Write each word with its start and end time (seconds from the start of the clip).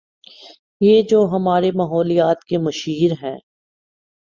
یہ 0.81 1.01
جو 1.01 1.23
ہمارے 1.31 1.71
ماحولیات 1.75 2.43
کے 2.43 2.57
مشیر 2.57 3.11
ہیں۔ 3.23 3.37